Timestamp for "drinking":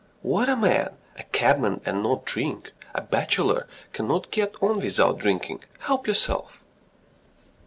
5.19-5.63